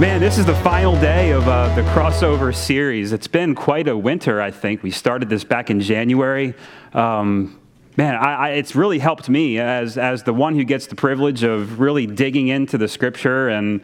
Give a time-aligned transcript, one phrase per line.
[0.00, 3.12] Man, this is the final day of uh, the crossover series.
[3.12, 4.82] It's been quite a winter, I think.
[4.82, 6.54] We started this back in January.
[6.94, 7.60] Um,
[7.98, 11.42] man, I, I, it's really helped me as, as the one who gets the privilege
[11.42, 13.82] of really digging into the scripture and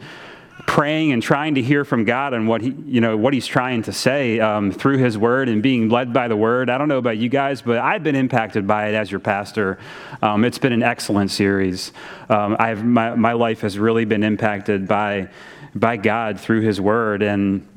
[0.65, 3.83] praying and trying to hear from God and what he, you know, what He's trying
[3.83, 6.71] to say um, through His Word and being led by the Word.
[6.71, 9.77] I don't know about you guys, but I've been impacted by it as your pastor.
[10.23, 11.93] Um, it's been an excellent series.
[12.27, 15.29] Um, I've my, my life has really been impacted by
[15.77, 17.21] by God through His Word.
[17.21, 17.67] And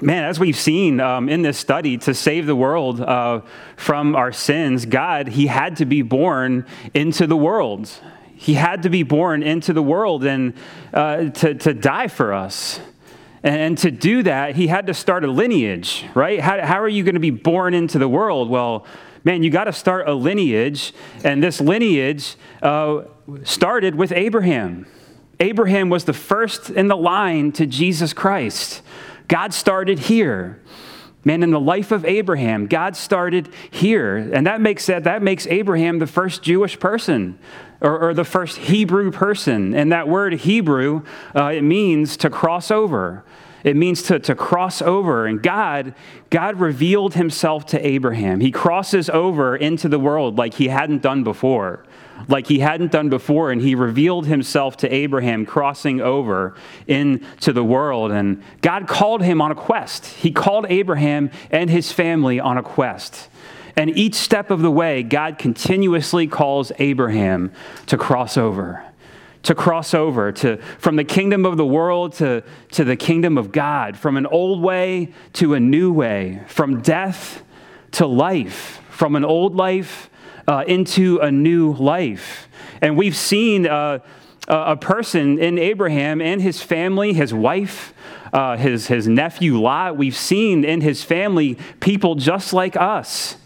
[0.00, 3.42] man, as we've seen um, in this study, to save the world uh,
[3.76, 7.90] from our sins, God, He had to be born into the world.
[8.34, 10.54] He had to be born into the world and
[10.94, 12.80] uh, to, to die for us.
[13.42, 16.40] And to do that, he had to start a lineage, right?
[16.40, 18.50] How, how are you going to be born into the world?
[18.50, 18.86] Well,
[19.24, 20.92] man, you got to start a lineage.
[21.24, 23.02] And this lineage uh,
[23.44, 24.86] started with Abraham.
[25.40, 28.82] Abraham was the first in the line to Jesus Christ.
[29.26, 30.60] God started here.
[31.24, 34.16] Man, in the life of Abraham, God started here.
[34.16, 37.38] And that makes, that, that makes Abraham the first Jewish person
[37.80, 39.74] or, or the first Hebrew person.
[39.74, 41.02] And that word Hebrew,
[41.34, 43.24] uh, it means to cross over.
[43.64, 45.26] It means to, to cross over.
[45.26, 45.94] And God,
[46.30, 48.40] God revealed himself to Abraham.
[48.40, 51.84] He crosses over into the world like he hadn't done before
[52.28, 56.54] like he hadn't done before, and he revealed himself to Abraham crossing over
[56.86, 58.12] into the world.
[58.12, 60.06] And God called him on a quest.
[60.06, 63.28] He called Abraham and his family on a quest.
[63.76, 67.52] And each step of the way, God continuously calls Abraham
[67.86, 68.84] to cross over
[69.42, 73.52] to cross over to, from the kingdom of the world to, to the kingdom of
[73.52, 77.42] God, from an old way to a new way, from death
[77.92, 80.10] to life, from an old life
[80.46, 82.48] uh, into a new life.
[82.82, 84.00] And we've seen uh,
[84.48, 87.94] a person in Abraham and his family, his wife,
[88.32, 93.36] uh, his, his nephew Lot, we've seen in his family people just like us.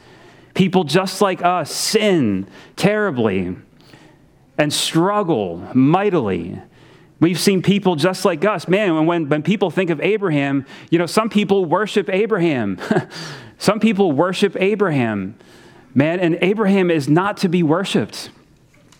[0.54, 2.46] People just like us sin
[2.76, 3.56] terribly
[4.58, 6.60] and struggle mightily.
[7.20, 8.68] We've seen people just like us.
[8.68, 12.78] Man, when, when people think of Abraham, you know, some people worship Abraham.
[13.58, 15.36] some people worship Abraham.
[15.94, 18.30] Man, and Abraham is not to be worshiped.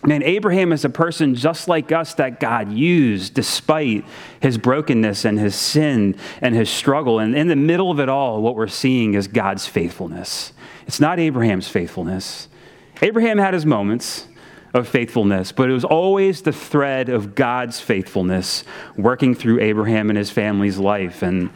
[0.05, 4.05] Man, Abraham is a person just like us that God used despite
[4.39, 7.19] his brokenness and his sin and his struggle.
[7.19, 10.53] And in the middle of it all, what we're seeing is God's faithfulness.
[10.85, 12.47] It's not Abraham's faithfulness.
[13.01, 14.27] Abraham had his moments
[14.75, 18.65] of faithfulness, but it was always the thread of God's faithfulness
[18.97, 21.21] working through Abraham and his family's life.
[21.21, 21.49] And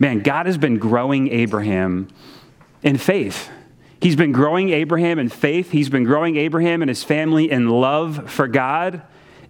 [0.00, 2.08] man, God has been growing Abraham
[2.82, 3.48] in faith.
[4.00, 5.70] He's been growing Abraham in faith.
[5.70, 9.02] He's been growing Abraham and his family in love for God,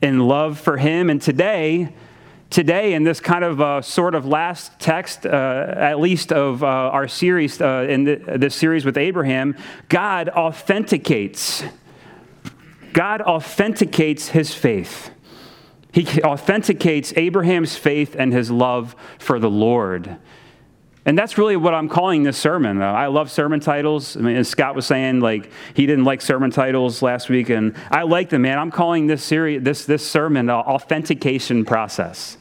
[0.03, 1.09] in love for him.
[1.09, 1.94] And today,
[2.50, 6.66] today in this kind of uh, sort of last text, uh, at least of uh,
[6.66, 9.56] our series, uh, in the, this series with Abraham,
[9.88, 11.65] God authenticates.
[12.97, 15.11] God authenticates his faith.
[15.93, 20.17] He authenticates Abraham's faith and his love for the Lord.
[21.05, 22.81] And that's really what I'm calling this sermon.
[22.81, 24.17] I love sermon titles.
[24.17, 27.77] I mean, as Scott was saying, like he didn't like sermon titles last week, and
[27.91, 28.59] I like them, man.
[28.59, 32.39] I'm calling this series, this this sermon, the authentication process.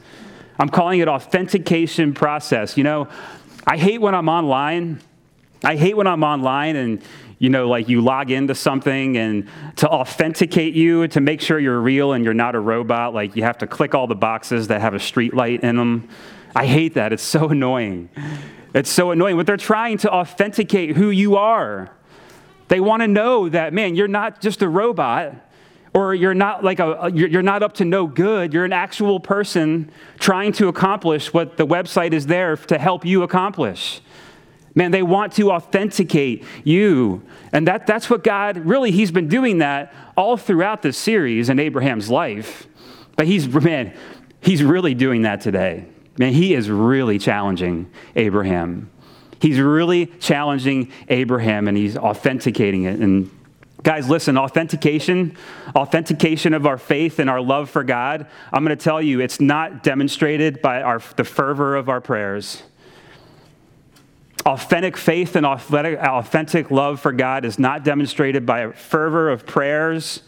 [0.57, 2.77] I'm calling it authentication process.
[2.77, 3.09] You know,
[3.67, 5.01] I hate when I'm online.
[5.66, 7.01] I hate when I'm online and
[7.38, 11.81] you know, like you log into something and to authenticate you, to make sure you're
[11.81, 14.81] real and you're not a robot, like you have to click all the boxes that
[14.81, 16.07] have a street light in them.
[16.56, 17.12] I hate that.
[17.12, 18.09] It's so annoying.
[18.73, 19.35] It's so annoying.
[19.35, 21.91] But they're trying to authenticate who you are.
[22.68, 25.35] They want to know that, man, you're not just a robot
[25.94, 29.90] or you're not like a you're not up to no good you're an actual person
[30.19, 34.02] trying to accomplish what the website is there to help you accomplish
[34.75, 39.57] man they want to authenticate you and that, that's what god really he's been doing
[39.57, 42.67] that all throughout this series in abraham's life
[43.16, 43.93] but he's man
[44.41, 45.87] he's really doing that today
[46.17, 48.89] Man, he is really challenging Abraham.
[49.41, 52.99] He's really challenging Abraham and he's authenticating it.
[52.99, 53.29] And
[53.83, 55.35] guys, listen, authentication,
[55.75, 59.41] authentication of our faith and our love for God, I'm going to tell you, it's
[59.41, 62.63] not demonstrated by our, the fervor of our prayers.
[64.45, 70.21] Authentic faith and authentic, love for God is not demonstrated by a fervor of prayers,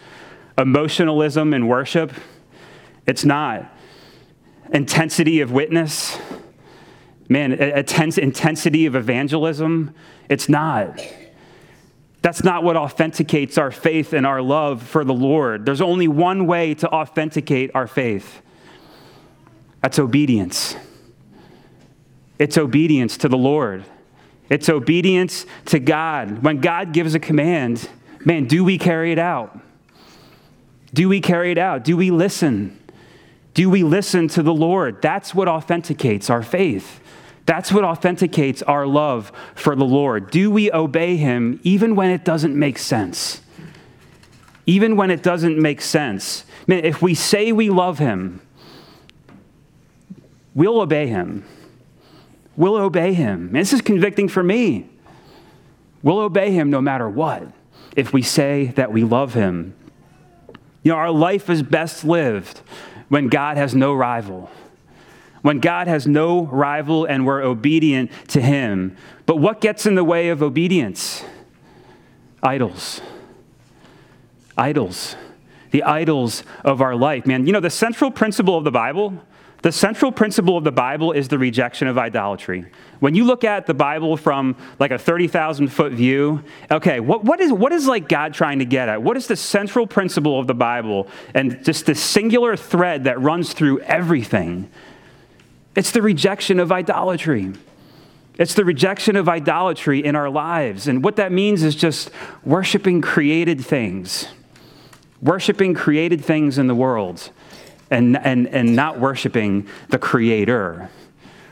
[0.57, 2.11] emotionalism, and worship.
[3.05, 3.71] It's not
[4.73, 6.17] intensity of witness,
[7.29, 9.93] man, intensity of evangelism.
[10.29, 10.99] It's not.
[12.23, 15.65] That's not what authenticates our faith and our love for the Lord.
[15.65, 18.41] There's only one way to authenticate our faith
[19.81, 20.75] that's obedience.
[22.39, 23.85] It's obedience to the Lord.
[24.49, 26.43] It's obedience to God.
[26.43, 27.89] When God gives a command,
[28.23, 29.59] man, do we carry it out?
[30.93, 31.83] Do we carry it out?
[31.83, 32.79] Do we listen?
[33.53, 35.01] Do we listen to the Lord?
[35.01, 37.01] That's what authenticates our faith.
[37.45, 40.31] That's what authenticates our love for the Lord.
[40.31, 43.41] Do we obey Him even when it doesn't make sense?
[44.65, 46.45] Even when it doesn't make sense.
[46.67, 48.41] Man, if we say we love Him,
[50.53, 51.45] we'll obey Him.
[52.57, 53.53] We'll obey Him.
[53.53, 54.89] Man, this is convicting for me.
[56.03, 57.43] We'll obey Him no matter what
[57.95, 59.73] if we say that we love Him.
[60.83, 62.61] You know, our life is best lived
[63.07, 64.49] when God has no rival
[65.47, 68.97] when God has no rival and we're obedient to Him.
[69.25, 71.23] But what gets in the way of obedience?
[72.43, 73.01] Idols.
[74.57, 75.15] Idols.
[75.71, 77.25] The idols of our life.
[77.25, 79.23] Man, you know, the central principle of the Bible,
[79.63, 82.65] the central principle of the Bible is the rejection of idolatry.
[82.99, 87.39] When you look at the Bible from like a 30,000 foot view, okay, what, what,
[87.39, 89.01] is, what is like God trying to get at?
[89.01, 93.53] What is the central principle of the Bible and just the singular thread that runs
[93.53, 94.69] through everything?
[95.75, 97.53] It's the rejection of idolatry.
[98.37, 100.87] It's the rejection of idolatry in our lives.
[100.87, 102.11] And what that means is just
[102.43, 104.27] worshiping created things,
[105.21, 107.31] worshiping created things in the world,
[107.89, 110.89] and, and, and not worshiping the creator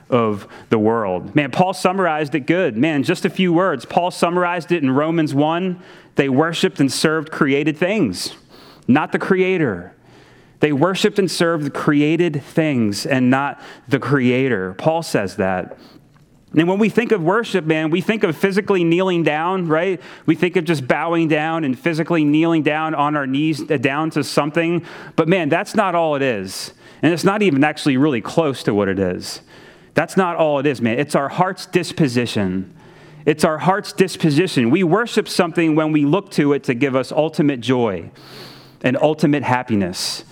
[0.09, 1.35] of the world.
[1.35, 2.77] Man, Paul summarized it good.
[2.77, 3.85] Man, just a few words.
[3.85, 5.81] Paul summarized it in Romans 1.
[6.15, 8.35] They worshiped and served created things,
[8.87, 9.95] not the creator.
[10.59, 14.73] They worshiped and served the created things and not the creator.
[14.73, 15.77] Paul says that.
[16.53, 20.01] And when we think of worship, man, we think of physically kneeling down, right?
[20.25, 24.09] We think of just bowing down and physically kneeling down on our knees uh, down
[24.11, 24.85] to something.
[25.15, 26.73] But man, that's not all it is.
[27.01, 29.41] And it's not even actually really close to what it is.
[29.95, 30.97] That's not all it is, man.
[30.97, 32.73] It's our heart's disposition.
[33.25, 34.69] It's our heart's disposition.
[34.69, 38.11] We worship something when we look to it to give us ultimate joy
[38.81, 40.23] and ultimate happiness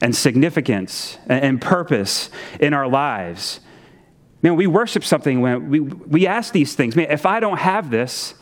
[0.00, 3.60] and significance and purpose in our lives.
[4.42, 6.96] Man, we worship something when we, we ask these things.
[6.96, 8.34] Man, if I don't have this,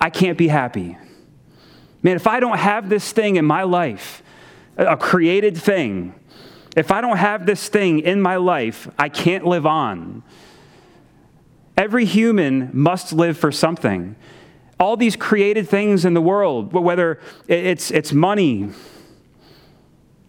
[0.00, 0.96] I can't be happy.
[2.02, 4.22] Man, if I don't have this thing in my life,
[4.76, 6.14] a created thing,
[6.76, 10.22] if I don't have this thing in my life, I can't live on.
[11.76, 14.16] Every human must live for something.
[14.78, 18.70] All these created things in the world, whether it's, it's money,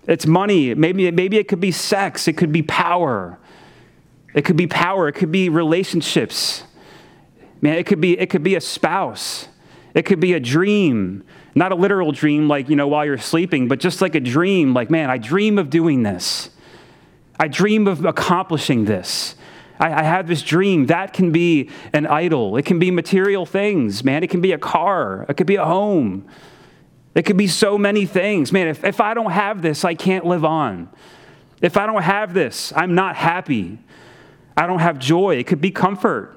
[0.08, 0.74] it's money.
[0.76, 2.28] Maybe, maybe it could be sex.
[2.28, 3.40] It could be power.
[4.36, 5.08] It could be power.
[5.08, 6.64] It could be relationships.
[7.62, 9.48] Man, it could be, it could be a spouse.
[9.96, 11.24] It could be a dream.
[11.56, 14.74] Not a literal dream like, you know, while you're sleeping, but just like a dream.
[14.74, 16.50] Like, man, I dream of doing this.
[17.40, 19.36] I dream of accomplishing this.
[19.80, 20.88] I, I have this dream.
[20.88, 22.58] That can be an idol.
[22.58, 24.22] It can be material things, man.
[24.22, 25.26] It can be a car.
[25.30, 26.28] It could be a home.
[27.14, 28.52] It could be so many things.
[28.52, 30.90] Man, if, if I don't have this, I can't live on.
[31.62, 33.80] If I don't have this, I'm not happy.
[34.58, 35.36] I don't have joy.
[35.36, 36.36] It could be comfort.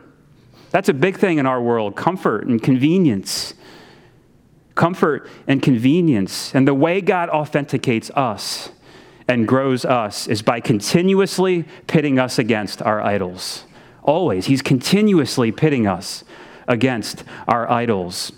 [0.70, 3.54] That's a big thing in our world comfort and convenience.
[4.74, 6.54] Comfort and convenience.
[6.54, 8.70] And the way God authenticates us
[9.26, 13.64] and grows us is by continuously pitting us against our idols.
[14.02, 14.46] Always.
[14.46, 16.24] He's continuously pitting us
[16.66, 18.32] against our idols.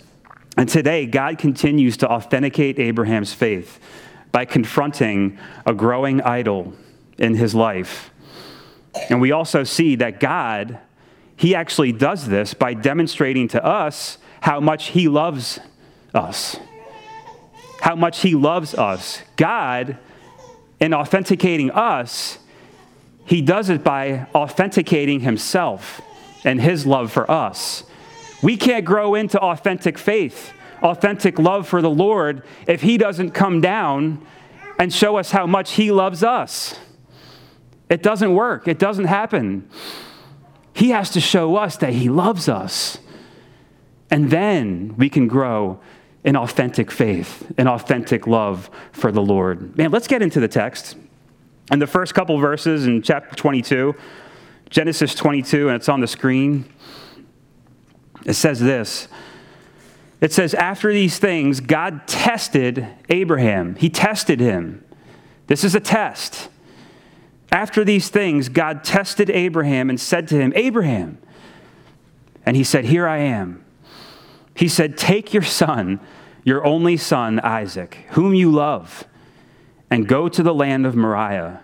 [0.57, 3.79] And today, God continues to authenticate Abraham's faith
[4.31, 6.73] by confronting a growing idol
[7.17, 8.11] in his life.
[9.09, 10.79] And we also see that God,
[11.35, 15.59] he actually does this by demonstrating to us how much he loves
[16.13, 16.57] us.
[17.81, 19.21] How much he loves us.
[19.37, 19.97] God,
[20.79, 22.37] in authenticating us,
[23.25, 26.01] he does it by authenticating himself
[26.43, 27.83] and his love for us.
[28.41, 33.61] We can't grow into authentic faith, authentic love for the Lord, if He doesn't come
[33.61, 34.25] down
[34.79, 36.77] and show us how much He loves us.
[37.91, 39.69] It doesn't work, it doesn't happen.
[40.73, 42.97] He has to show us that He loves us.
[44.09, 45.81] And then we can grow
[46.23, 49.77] in authentic faith, in authentic love for the Lord.
[49.77, 50.95] Man, let's get into the text.
[51.69, 53.93] In the first couple verses in chapter 22,
[54.69, 56.63] Genesis 22, and it's on the screen.
[58.25, 59.09] It says this
[60.21, 63.75] It says, After these things, God tested Abraham.
[63.75, 64.85] He tested him.
[65.47, 66.47] This is a test.
[67.51, 71.17] After these things, God tested Abraham and said to him, Abraham.
[72.45, 73.63] And he said, Here I am.
[74.55, 75.99] He said, Take your son,
[76.43, 79.05] your only son, Isaac, whom you love,
[79.89, 81.61] and go to the land of Moriah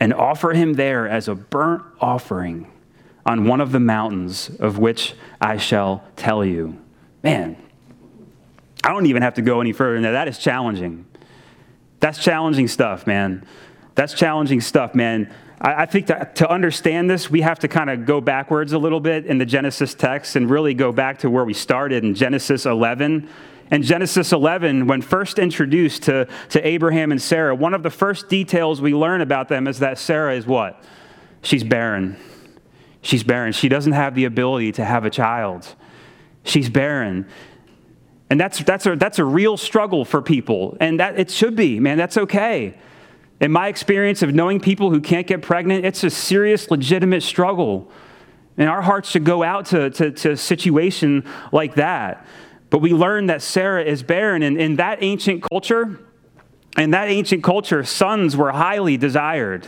[0.00, 2.70] and offer him there as a burnt offering
[3.26, 6.80] on one of the mountains of which I shall tell you.
[7.22, 7.56] Man,
[8.82, 10.12] I don't even have to go any further than that.
[10.12, 11.04] That is challenging.
[12.00, 13.46] That's challenging stuff, man.
[14.00, 15.30] That's challenging stuff, man.
[15.60, 18.78] I, I think to, to understand this, we have to kind of go backwards a
[18.78, 22.14] little bit in the Genesis text and really go back to where we started in
[22.14, 23.28] Genesis 11.
[23.70, 28.30] In Genesis 11, when first introduced to, to Abraham and Sarah, one of the first
[28.30, 30.82] details we learn about them is that Sarah is what?
[31.42, 32.16] She's barren.
[33.02, 33.52] She's barren.
[33.52, 35.74] She doesn't have the ability to have a child.
[36.42, 37.28] She's barren.
[38.30, 40.78] And that's, that's, a, that's a real struggle for people.
[40.80, 42.78] And that, it should be, man, that's okay.
[43.40, 47.90] In my experience of knowing people who can't get pregnant, it's a serious, legitimate struggle.
[48.58, 52.26] And our hearts should go out to, to, to a situation like that.
[52.68, 54.42] But we learn that Sarah is barren.
[54.42, 55.98] And in that ancient culture,
[56.76, 59.66] in that ancient culture, sons were highly desired.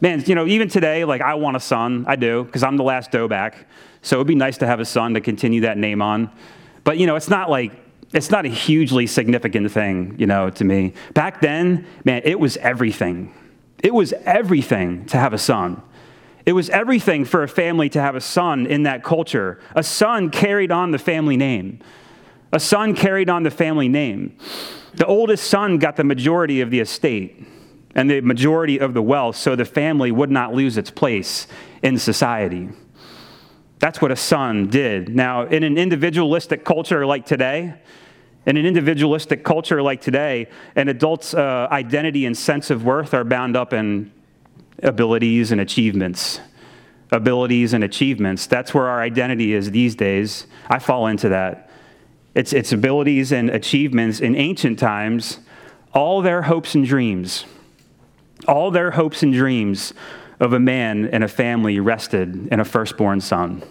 [0.00, 2.04] Man, you know, even today, like I want a son.
[2.06, 3.66] I do, because I'm the last dough back.
[4.02, 6.30] So it would be nice to have a son to continue that name on.
[6.84, 7.72] But, you know, it's not like,
[8.12, 10.94] it's not a hugely significant thing, you know, to me.
[11.14, 13.34] Back then, man, it was everything.
[13.82, 15.82] It was everything to have a son.
[16.44, 19.60] It was everything for a family to have a son in that culture.
[19.74, 21.80] A son carried on the family name.
[22.52, 24.38] A son carried on the family name.
[24.94, 27.44] The oldest son got the majority of the estate
[27.96, 31.48] and the majority of the wealth so the family would not lose its place
[31.82, 32.68] in society.
[33.78, 35.14] That's what a son did.
[35.14, 37.74] Now, in an individualistic culture like today,
[38.46, 43.24] in an individualistic culture like today, an adult's uh, identity and sense of worth are
[43.24, 44.12] bound up in
[44.82, 46.40] abilities and achievements.
[47.10, 48.46] Abilities and achievements.
[48.46, 50.46] That's where our identity is these days.
[50.68, 51.70] I fall into that.
[52.34, 55.40] It's, it's abilities and achievements in ancient times,
[55.92, 57.46] all their hopes and dreams,
[58.46, 59.92] all their hopes and dreams
[60.40, 63.62] of a man and a family rested in a firstborn son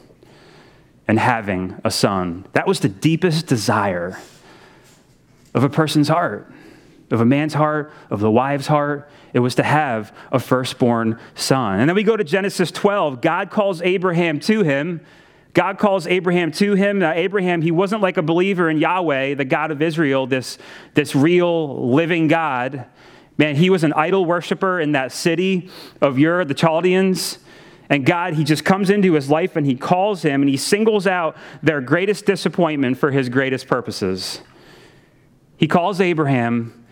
[1.07, 2.45] and having a son.
[2.53, 4.19] That was the deepest desire
[5.53, 6.51] of a person's heart,
[7.12, 9.10] of a man's heart, of the wife's heart.
[9.34, 11.79] It was to have a firstborn son.
[11.79, 13.22] And then we go to Genesis 12.
[13.22, 15.01] God calls Abraham to him.
[15.53, 17.00] God calls Abraham to him.
[17.00, 20.57] Now, Abraham, he wasn't like a believer in Yahweh, the God of Israel, this,
[20.95, 22.86] this real living God.
[23.38, 25.70] Man, he was an idol worshiper in that city
[26.01, 27.39] of Ur, the Chaldeans.
[27.89, 31.06] And God, he just comes into his life and he calls him and he singles
[31.06, 34.42] out their greatest disappointment for his greatest purposes.
[35.58, 36.86] He calls Abraham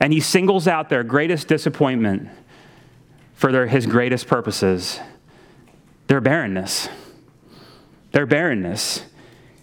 [0.00, 2.28] and he singles out their greatest disappointment
[3.34, 5.00] for their, his greatest purposes
[6.08, 6.90] their barrenness.
[8.10, 9.02] Their barrenness.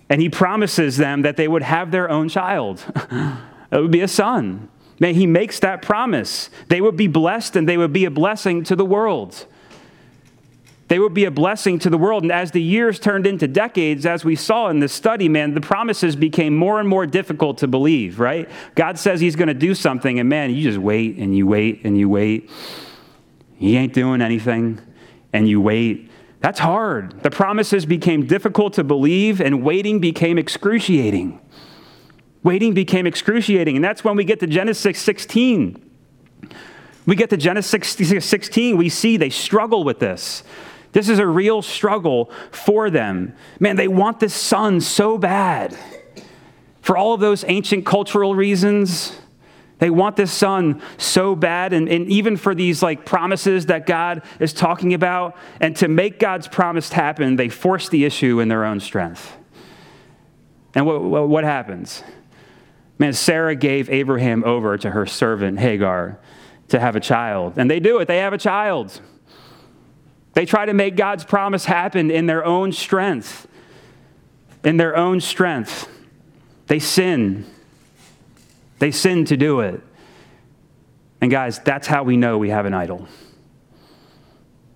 [0.10, 2.84] And he promises them that they would have their own child.
[3.72, 4.68] it would be a son.
[5.00, 6.50] Man, he makes that promise.
[6.68, 9.46] They would be blessed and they would be a blessing to the world.
[10.90, 12.24] They would be a blessing to the world.
[12.24, 15.62] And as the years turned into decades, as we saw in this study, man, the
[15.62, 18.50] promises became more and more difficult to believe, right?
[18.74, 21.82] God says he's going to do something, and man, you just wait and you wait
[21.84, 22.50] and you wait.
[23.58, 24.82] He ain't doing anything,
[25.32, 26.10] and you wait.
[26.40, 27.22] That's hard.
[27.22, 31.40] The promises became difficult to believe, and waiting became excruciating.
[32.44, 33.76] Waiting became excruciating.
[33.76, 35.90] And that's when we get to Genesis 16.
[37.06, 40.44] We get to Genesis 16, we see they struggle with this.
[40.92, 43.34] This is a real struggle for them.
[43.60, 45.76] Man, they want this son so bad.
[46.82, 49.20] For all of those ancient cultural reasons,
[49.80, 54.22] they want this son so bad, and, and, even for these like promises that God
[54.40, 55.38] is talking about.
[55.60, 59.38] And to make God's promise happen, they force the issue in their own strength.
[60.76, 62.04] And what, what happens?
[63.00, 66.20] Man, Sarah gave Abraham over to her servant Hagar
[66.68, 67.54] to have a child.
[67.58, 69.02] And they do it, they have a child.
[70.34, 73.48] They try to make God's promise happen in their own strength.
[74.64, 75.90] In their own strength.
[76.68, 77.46] They sin.
[78.78, 79.82] They sin to do it.
[81.22, 83.08] And guys, that's how we know we have an idol.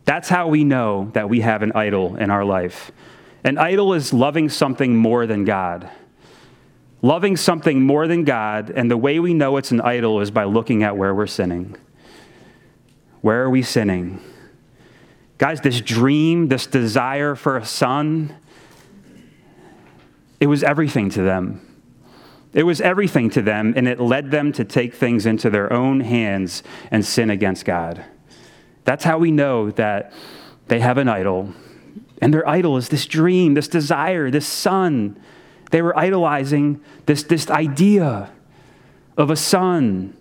[0.05, 2.91] That's how we know that we have an idol in our life.
[3.43, 5.89] An idol is loving something more than God.
[7.03, 10.45] Loving something more than God, and the way we know it's an idol is by
[10.45, 11.75] looking at where we're sinning.
[13.19, 14.21] Where are we sinning?
[15.37, 18.33] Guys, this dream, this desire for a son,
[20.39, 21.59] it was everything to them.
[22.53, 25.99] It was everything to them, and it led them to take things into their own
[25.99, 28.05] hands and sin against God.
[28.85, 30.13] That's how we know that
[30.69, 31.53] they have an idol.
[32.21, 35.19] And their idol is this dream, this desire, this son.
[35.71, 38.31] They were idolizing this, this idea
[39.17, 40.15] of a son.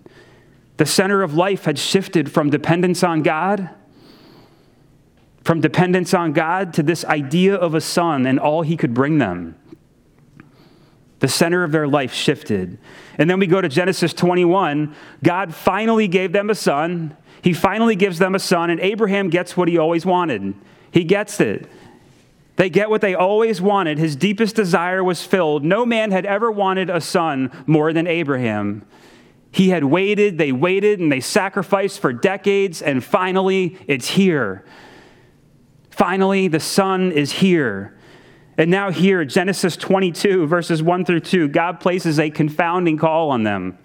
[0.77, 3.69] The center of life had shifted from dependence on God
[5.43, 9.17] from dependence on God to this idea of a son and all he could bring
[9.17, 9.55] them.
[11.19, 12.77] The center of their life shifted.
[13.17, 14.95] And then we go to Genesis 21.
[15.23, 17.15] God finally gave them a son.
[17.41, 20.53] He finally gives them a son, and Abraham gets what he always wanted.
[20.91, 21.69] He gets it.
[22.55, 23.97] They get what they always wanted.
[23.97, 25.63] His deepest desire was filled.
[25.63, 28.85] No man had ever wanted a son more than Abraham.
[29.51, 34.65] He had waited, they waited, and they sacrificed for decades, and finally, it's here.
[35.91, 37.95] Finally, the Son is here.
[38.57, 43.43] And now, here, Genesis 22, verses 1 through 2, God places a confounding call on
[43.43, 43.77] them.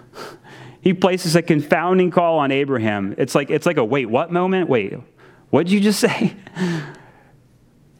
[0.80, 3.14] he places a confounding call on Abraham.
[3.18, 4.70] It's like, it's like a wait, what moment?
[4.70, 4.94] Wait,
[5.50, 6.34] what did you just say?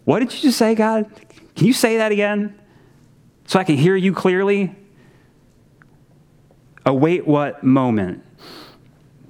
[0.04, 1.10] what did you just say, God?
[1.54, 2.58] Can you say that again
[3.46, 4.74] so I can hear you clearly?
[6.86, 8.22] Await what moment?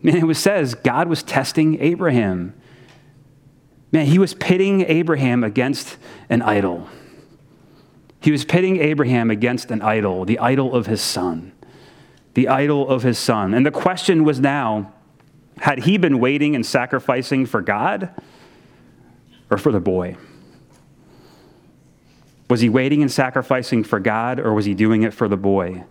[0.02, 2.54] And it was says God was testing Abraham.
[3.92, 5.96] Man, he was pitting Abraham against
[6.28, 6.88] an idol.
[8.20, 11.52] He was pitting Abraham against an idol, the idol of his son.
[12.34, 13.54] The idol of his son.
[13.54, 14.92] And the question was now
[15.58, 18.10] had he been waiting and sacrificing for God
[19.50, 20.16] or for the boy?
[22.54, 25.82] Was he waiting and sacrificing for God or was he doing it for the boy?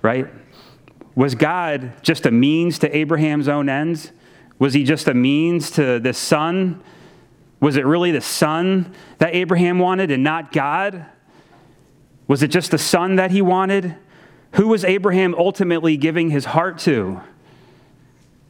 [0.00, 0.26] Right?
[1.14, 4.10] Was God just a means to Abraham's own ends?
[4.58, 6.82] Was he just a means to the son
[7.60, 11.04] was it really the son that Abraham wanted and not God?
[12.26, 13.96] Was it just the son that he wanted?
[14.52, 17.20] Who was Abraham ultimately giving his heart to?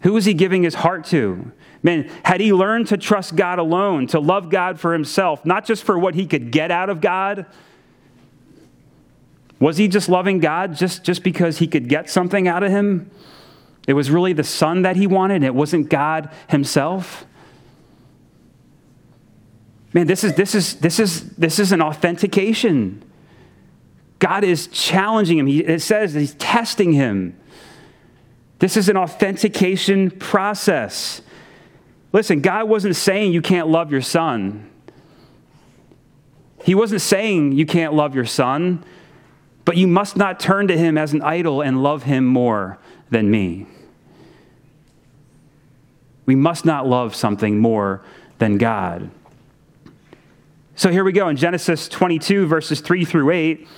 [0.03, 1.51] Who was he giving his heart to?
[1.87, 5.85] Man, had he learned to trust God alone, to love God for himself, not just
[5.85, 7.47] for what he could get out of God?
[9.61, 13.09] Was he just loving God just, just because he could get something out of him?
[13.87, 17.25] It was really the son that he wanted, it wasn't God himself.
[19.93, 23.01] Man, this is, this is, this is, this is an authentication.
[24.19, 25.47] God is challenging him.
[25.47, 27.39] He, it says he's testing him.
[28.59, 31.23] This is an authentication process.
[32.17, 34.71] Listen, God wasn't saying you can't love your son.
[36.65, 38.83] He wasn't saying you can't love your son,
[39.67, 42.79] but you must not turn to him as an idol and love him more
[43.11, 43.67] than me.
[46.25, 48.03] We must not love something more
[48.39, 49.11] than God.
[50.75, 53.69] So here we go in Genesis 22, verses 3 through 8.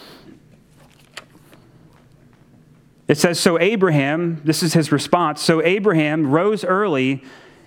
[3.08, 5.42] It says, So Abraham, this is his response.
[5.42, 7.24] So Abraham rose early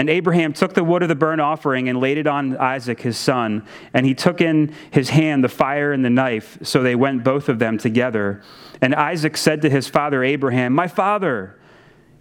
[0.00, 3.18] And Abraham took the wood of the burnt offering and laid it on Isaac his
[3.18, 3.66] son.
[3.92, 6.56] And he took in his hand the fire and the knife.
[6.62, 8.40] So they went both of them together.
[8.80, 11.60] And Isaac said to his father Abraham, My father.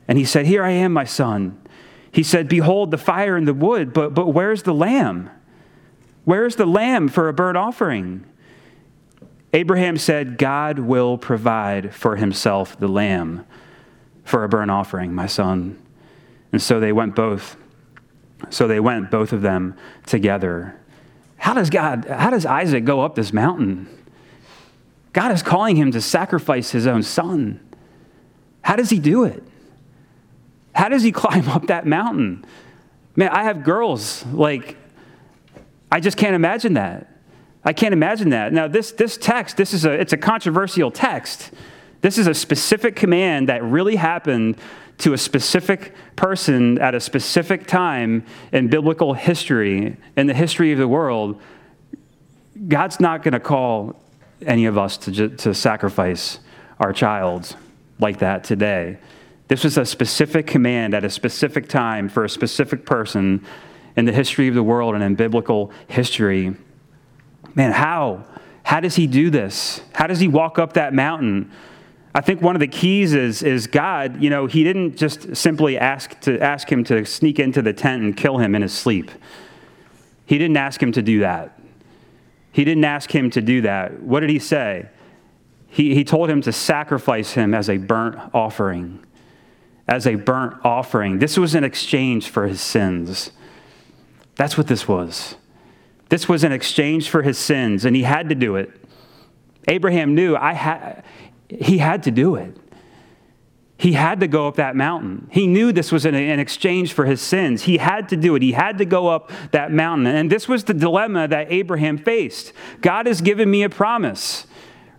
[0.09, 1.57] And he said, Here I am, my son.
[2.11, 5.29] He said, Behold the fire and the wood, but, but where's the lamb?
[6.25, 8.25] Where's the lamb for a burnt offering?
[9.53, 13.45] Abraham said, God will provide for himself the lamb
[14.25, 15.81] for a burnt offering, my son.
[16.51, 17.55] And so they went both.
[18.49, 19.75] So they went, both of them,
[20.06, 20.80] together.
[21.38, 23.88] How does God, how does Isaac go up this mountain?
[25.13, 27.60] God is calling him to sacrifice his own son.
[28.62, 29.43] How does he do it?
[30.73, 32.45] How does he climb up that mountain?
[33.15, 34.78] Man, I have girls, like,
[35.91, 37.08] I just can't imagine that.
[37.63, 38.54] I can't imagine that.
[38.54, 41.52] Now, this, this text, this is a, it's a controversial text.
[42.02, 44.58] This is a specific command that really happened
[44.99, 50.77] to a specific person at a specific time in biblical history, in the history of
[50.77, 51.41] the world.
[52.67, 53.95] God's not going to call
[54.45, 56.39] any of us to, to sacrifice
[56.79, 57.55] our child
[57.99, 58.97] like that today.
[59.47, 63.45] This was a specific command at a specific time for a specific person
[63.95, 66.55] in the history of the world and in biblical history.
[67.55, 68.25] Man, how?
[68.63, 69.81] How does he do this?
[69.93, 71.51] How does he walk up that mountain?
[72.13, 75.78] I think one of the keys is, is God, you know, he didn't just simply
[75.78, 79.12] ask, to, ask him to sneak into the tent and kill him in his sleep.
[80.26, 81.60] He didn't ask him to do that.
[82.52, 84.02] He didn't ask him to do that.
[84.02, 84.89] What did he say?
[85.67, 89.06] He, he told him to sacrifice him as a burnt offering.
[89.88, 91.19] As a burnt offering.
[91.19, 93.32] This was an exchange for his sins.
[94.36, 95.36] That's what this was.
[96.10, 98.72] This was an exchange for his sins, and he had to do it.
[99.67, 101.04] Abraham knew I had
[101.49, 102.55] he had to do it.
[103.77, 105.29] He had to go up that mountain.
[105.31, 107.63] He knew this was in exchange for his sins.
[107.63, 108.41] He had to do it.
[108.41, 110.07] He had to go up that mountain.
[110.07, 112.51] And this was the dilemma that Abraham faced.
[112.81, 114.47] God has given me a promise,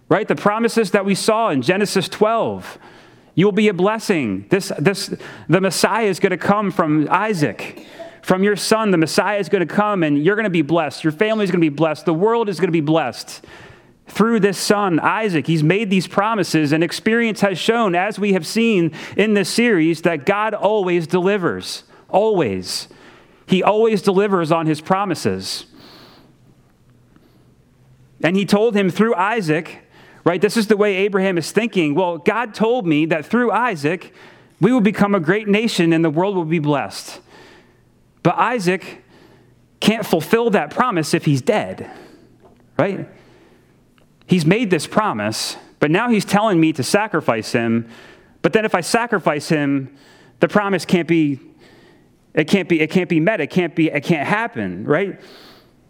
[0.08, 0.26] right?
[0.26, 2.78] The promises that we saw in Genesis 12.
[3.34, 4.46] You'll be a blessing.
[4.48, 5.14] This, this,
[5.46, 7.86] the Messiah is going to come from Isaac.
[8.22, 11.04] From your son, the Messiah is going to come and you're going to be blessed.
[11.04, 12.06] Your family is going to be blessed.
[12.06, 13.44] The world is going to be blessed
[14.10, 15.46] through this son, Isaac.
[15.46, 20.02] He's made these promises, and experience has shown, as we have seen in this series,
[20.02, 21.84] that God always delivers.
[22.08, 22.88] Always.
[23.46, 25.66] He always delivers on his promises.
[28.22, 29.78] And he told him through Isaac,
[30.24, 30.40] right?
[30.40, 31.94] This is the way Abraham is thinking.
[31.94, 34.12] Well, God told me that through Isaac,
[34.60, 37.20] we will become a great nation and the world will be blessed.
[38.22, 39.04] But Isaac
[39.78, 41.90] can't fulfill that promise if he's dead,
[42.76, 43.08] right?
[44.30, 47.90] He's made this promise, but now he's telling me to sacrifice him.
[48.42, 49.92] But then if I sacrifice him,
[50.38, 51.40] the promise can't be
[52.32, 53.40] it can't be it can't be met.
[53.40, 55.20] It can't be it can't happen, right?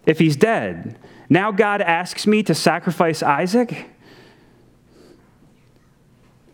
[0.06, 0.98] If he's dead.
[1.28, 3.90] Now God asks me to sacrifice Isaac?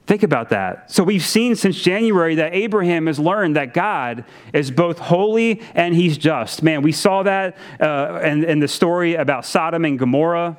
[0.09, 0.91] Think about that.
[0.91, 5.95] So, we've seen since January that Abraham has learned that God is both holy and
[5.95, 6.65] he's just.
[6.65, 10.59] Man, we saw that uh, in, in the story about Sodom and Gomorrah.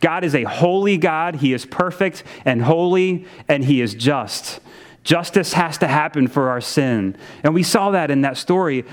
[0.00, 1.36] God is a holy God.
[1.36, 4.60] He is perfect and holy, and He is just.
[5.02, 7.16] Justice has to happen for our sin.
[7.42, 8.84] And we saw that in that story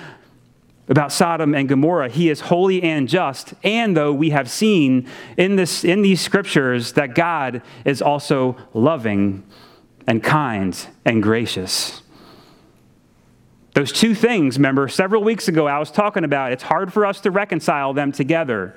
[0.89, 2.09] about Sodom and Gomorrah.
[2.09, 3.53] He is holy and just.
[3.63, 9.43] And though we have seen in, this, in these scriptures that God is also loving
[10.07, 12.01] and kind and gracious.
[13.73, 17.19] Those two things, remember, several weeks ago I was talking about, it's hard for us
[17.21, 18.75] to reconcile them together,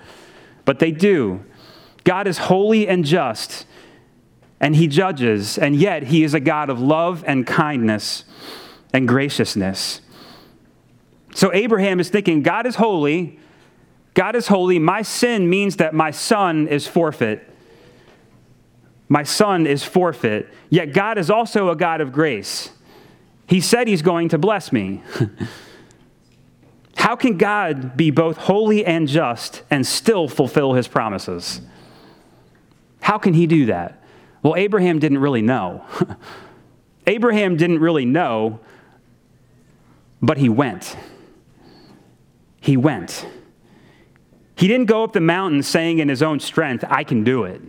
[0.65, 1.45] but they do.
[2.05, 3.67] God is holy and just,
[4.61, 8.25] and he judges, and yet he is a God of love and kindness
[8.93, 10.01] and graciousness.
[11.35, 13.39] So Abraham is thinking, God is holy.
[14.15, 14.79] God is holy.
[14.79, 17.47] My sin means that my son is forfeit.
[19.09, 20.49] My son is forfeit.
[20.69, 22.71] Yet God is also a God of grace.
[23.47, 25.03] He said he's going to bless me.
[26.97, 31.61] How can God be both holy and just and still fulfill his promises?
[33.01, 34.03] How can he do that?
[34.43, 35.85] Well, Abraham didn't really know.
[37.07, 38.61] Abraham didn't really know,
[40.23, 40.97] but he went.
[42.61, 43.27] He went.
[44.55, 47.63] He didn't go up the mountain saying in his own strength, I can do it.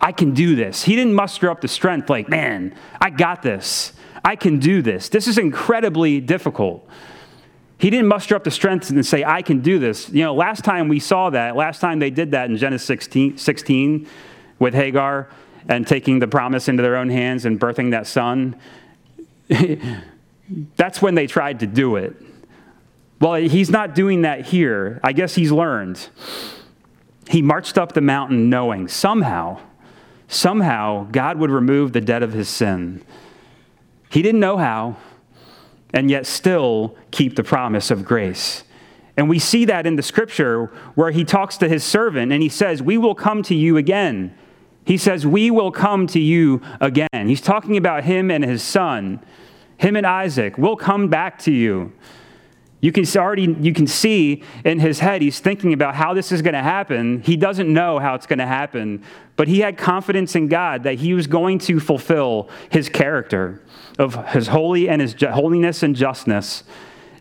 [0.00, 0.82] I can do this.
[0.82, 3.92] He didn't muster up the strength like, man, I got this.
[4.24, 5.08] I can do this.
[5.08, 6.88] This is incredibly difficult.
[7.78, 10.08] He didn't muster up the strength and say, I can do this.
[10.08, 13.36] You know, last time we saw that, last time they did that in Genesis 16,
[13.36, 14.08] 16
[14.58, 15.28] with Hagar
[15.68, 18.56] and taking the promise into their own hands and birthing that son,
[20.76, 22.16] that's when they tried to do it.
[23.20, 25.00] Well, he's not doing that here.
[25.02, 26.08] I guess he's learned.
[27.28, 29.60] He marched up the mountain knowing somehow,
[30.28, 33.04] somehow God would remove the debt of his sin.
[34.10, 34.96] He didn't know how,
[35.92, 38.64] and yet still keep the promise of grace.
[39.16, 42.50] And we see that in the scripture where he talks to his servant and he
[42.50, 44.36] says, We will come to you again
[44.86, 47.26] he says, We will come to you again.
[47.26, 49.20] He's talking about him and his son,
[49.76, 50.56] him and Isaac.
[50.56, 51.92] We'll come back to you.
[52.80, 56.40] You can already you can see in his head he's thinking about how this is
[56.40, 57.20] going to happen.
[57.22, 59.02] He doesn't know how it's going to happen,
[59.34, 63.60] but he had confidence in God that he was going to fulfill his character
[63.98, 66.62] of his holy and his holiness and justness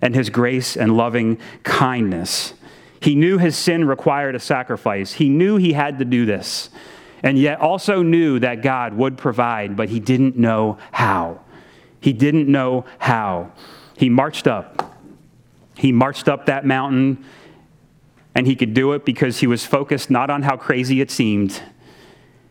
[0.03, 2.53] and his grace and loving kindness.
[3.01, 5.13] He knew his sin required a sacrifice.
[5.13, 6.69] He knew he had to do this
[7.23, 11.41] and yet also knew that God would provide, but he didn't know how.
[11.99, 13.51] He didn't know how.
[13.97, 14.99] He marched up.
[15.77, 17.25] He marched up that mountain,
[18.33, 21.61] and he could do it because he was focused not on how crazy it seemed.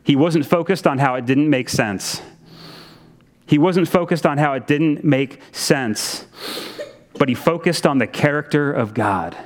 [0.03, 2.21] He wasn't focused on how it didn't make sense.
[3.47, 6.27] He wasn't focused on how it didn't make sense,
[7.19, 9.37] but he focused on the character of God.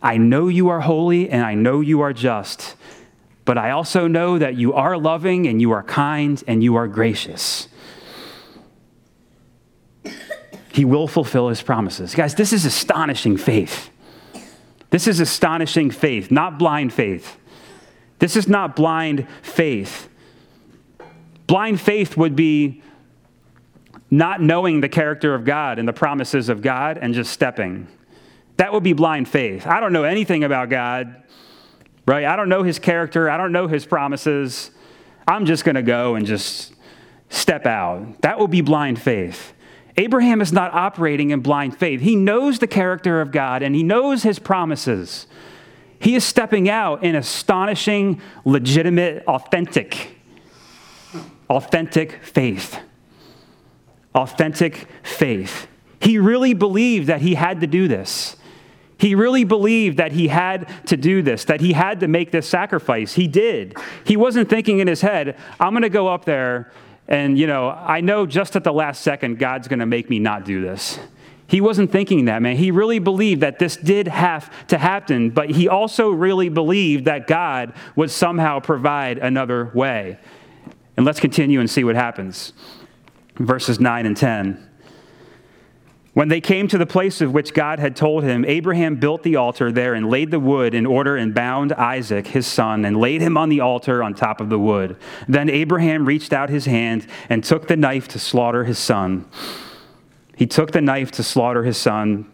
[0.00, 2.74] I know you are holy and I know you are just,
[3.44, 6.86] but I also know that you are loving and you are kind and you are
[6.86, 7.68] gracious.
[10.72, 12.14] He will fulfill his promises.
[12.14, 13.90] Guys, this is astonishing faith.
[14.90, 17.38] This is astonishing faith, not blind faith.
[18.18, 20.08] This is not blind faith.
[21.46, 22.82] Blind faith would be
[24.10, 27.88] not knowing the character of God and the promises of God and just stepping.
[28.58, 29.66] That would be blind faith.
[29.66, 31.21] I don't know anything about God
[32.06, 32.24] right?
[32.24, 34.70] I don't know his character, I don't know his promises.
[35.26, 36.74] I'm just going to go and just
[37.28, 38.20] step out.
[38.22, 39.54] That will be blind faith.
[39.96, 42.00] Abraham is not operating in blind faith.
[42.00, 45.26] He knows the character of God and he knows his promises.
[45.98, 50.16] He is stepping out in astonishing, legitimate, authentic,
[51.48, 52.78] authentic faith.
[54.14, 55.68] Authentic faith.
[56.00, 58.36] He really believed that he had to do this.
[59.02, 62.48] He really believed that he had to do this, that he had to make this
[62.48, 63.14] sacrifice.
[63.14, 63.76] He did.
[64.04, 66.70] He wasn't thinking in his head, I'm going to go up there
[67.08, 70.20] and, you know, I know just at the last second God's going to make me
[70.20, 71.00] not do this.
[71.48, 72.54] He wasn't thinking that, man.
[72.54, 77.26] He really believed that this did have to happen, but he also really believed that
[77.26, 80.16] God would somehow provide another way.
[80.96, 82.52] And let's continue and see what happens.
[83.34, 84.68] Verses 9 and 10.
[86.14, 89.36] When they came to the place of which God had told him, Abraham built the
[89.36, 93.22] altar there and laid the wood in order and bound Isaac, his son, and laid
[93.22, 94.96] him on the altar on top of the wood.
[95.26, 99.26] Then Abraham reached out his hand and took the knife to slaughter his son.
[100.36, 102.30] He took the knife to slaughter his son.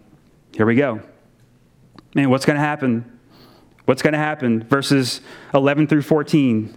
[0.52, 1.00] Here we go.
[2.14, 3.20] Man, what's going to happen?
[3.84, 4.64] What's going to happen?
[4.64, 5.20] Verses
[5.54, 6.76] 11 through 14.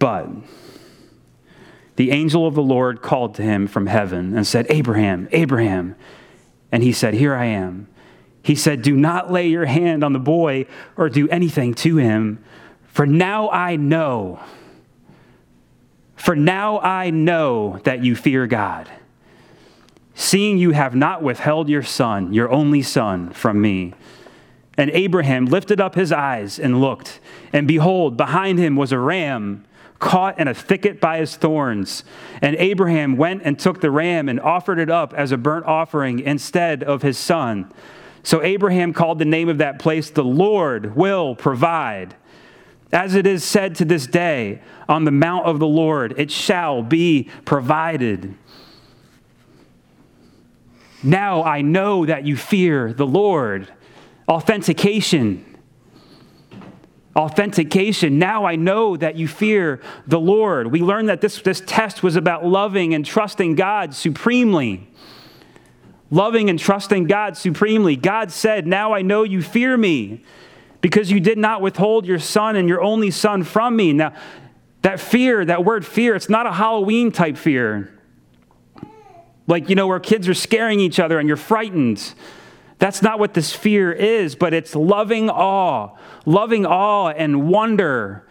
[0.00, 0.28] But
[1.96, 5.94] the angel of the Lord called to him from heaven and said, Abraham, Abraham.
[6.72, 7.88] And he said, Here I am.
[8.42, 12.44] He said, Do not lay your hand on the boy or do anything to him,
[12.84, 14.40] for now I know.
[16.16, 18.90] For now I know that you fear God,
[20.14, 23.94] seeing you have not withheld your son, your only son, from me.
[24.76, 27.20] And Abraham lifted up his eyes and looked,
[27.52, 29.64] and behold, behind him was a ram
[29.98, 32.04] caught in a thicket by his thorns.
[32.42, 36.20] And Abraham went and took the ram and offered it up as a burnt offering
[36.20, 37.72] instead of his son.
[38.22, 42.14] So Abraham called the name of that place, The Lord will provide.
[42.92, 46.82] As it is said to this day, on the mount of the Lord, it shall
[46.82, 48.34] be provided.
[51.02, 53.68] Now I know that you fear the Lord.
[54.28, 55.53] Authentication
[57.16, 58.18] authentication.
[58.18, 60.72] Now I know that you fear the Lord.
[60.72, 64.88] We learned that this, this test was about loving and trusting God supremely.
[66.10, 67.96] Loving and trusting God supremely.
[67.96, 70.24] God said, Now I know you fear me
[70.80, 73.92] because you did not withhold your son and your only son from me.
[73.92, 74.12] Now,
[74.82, 77.90] that fear, that word fear, it's not a Halloween type fear.
[79.46, 82.12] Like, you know, where kids are scaring each other and you're frightened.
[82.78, 88.26] That's not what this fear is, but it's loving awe, loving awe and wonder,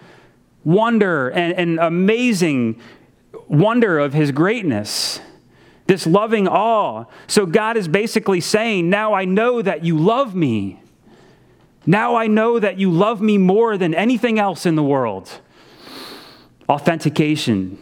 [0.64, 2.80] wonder and, and amazing
[3.48, 5.20] wonder of his greatness.
[5.86, 7.06] This loving awe.
[7.28, 10.80] So God is basically saying, Now I know that you love me.
[11.86, 15.40] Now I know that you love me more than anything else in the world.
[16.70, 17.78] Authentication.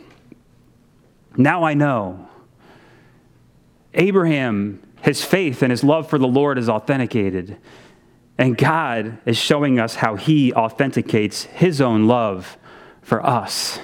[1.37, 2.27] Now I know.
[3.93, 7.57] Abraham his faith and his love for the Lord is authenticated.
[8.37, 12.57] And God is showing us how he authenticates his own love
[13.01, 13.79] for us.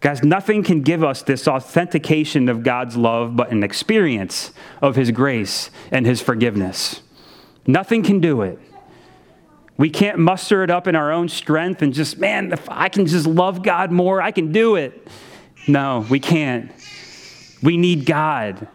[0.00, 5.10] Guys, nothing can give us this authentication of God's love but an experience of his
[5.12, 7.02] grace and his forgiveness.
[7.66, 8.58] Nothing can do it.
[9.76, 13.06] We can't muster it up in our own strength and just, man, if I can
[13.06, 15.06] just love God more, I can do it.
[15.68, 16.72] No, we can't.
[17.62, 18.66] We need God.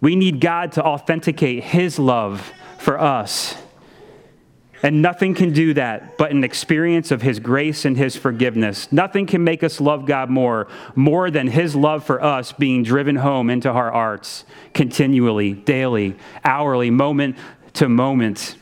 [0.00, 3.56] We need God to authenticate His love for us.
[4.82, 8.90] And nothing can do that but an experience of His grace and His forgiveness.
[8.90, 13.16] Nothing can make us love God more, more than His love for us being driven
[13.16, 17.36] home into our hearts continually, daily, hourly, moment
[17.74, 18.56] to moment.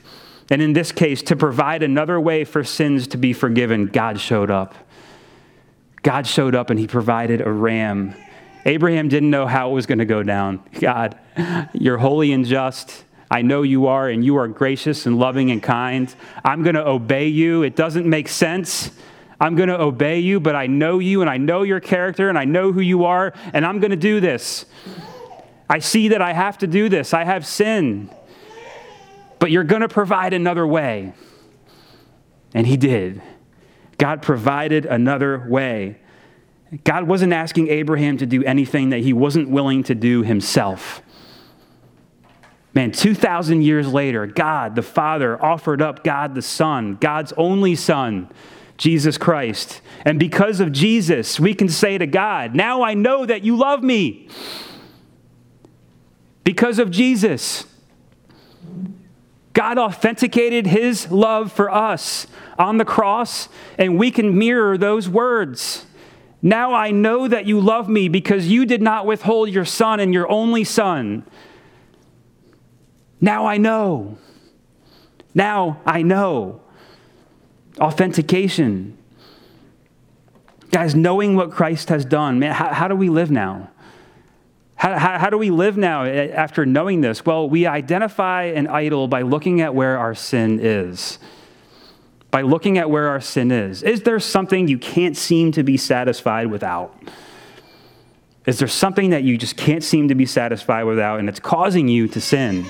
[0.51, 4.51] And in this case, to provide another way for sins to be forgiven, God showed
[4.51, 4.75] up.
[6.03, 8.15] God showed up and He provided a ram
[8.65, 10.63] Abraham didn't know how it was going to go down.
[10.81, 11.19] God,
[11.73, 13.05] you're holy and just.
[13.31, 16.15] I know you are, and you are gracious and loving and kind.
[16.45, 17.63] I'm going to obey you.
[17.63, 18.91] It doesn't make sense.
[19.41, 22.39] I'm going to obey you, but I know you, and I know your character, and
[22.39, 24.65] I know who you are, and I'm going to do this.
[25.69, 27.13] I see that I have to do this.
[27.13, 28.11] I have sin.
[29.39, 31.13] But you're going to provide another way.
[32.55, 33.21] And he did.
[33.99, 35.99] God provided another way.
[36.85, 41.03] God wasn't asking Abraham to do anything that he wasn't willing to do himself.
[42.75, 48.29] Man, 2,000 years later, God the Father offered up God the Son, God's only Son,
[48.77, 49.81] Jesus Christ.
[50.05, 53.83] And because of Jesus, we can say to God, Now I know that you love
[53.83, 54.29] me.
[56.45, 57.65] Because of Jesus.
[59.55, 62.29] God authenticated his love for us
[62.61, 65.85] on the cross, and we can mirror those words.
[66.41, 70.15] Now I know that you love me because you did not withhold your son and
[70.15, 71.25] your only son.
[73.21, 74.19] Now I know.
[75.35, 76.61] Now I know.
[77.81, 78.97] Authentication.
[80.71, 83.71] Guys, knowing what Christ has done, man, how, how do we live now?
[84.77, 87.27] How, how, how, do we live now after knowing this?
[87.27, 91.19] Well, we identify an idol by looking at where our sin is.
[92.31, 93.83] By looking at where our sin is.
[93.83, 96.95] Is there something you can't seem to be satisfied without?
[98.45, 101.89] Is there something that you just can't seem to be satisfied without and it's causing
[101.89, 102.67] you to sin?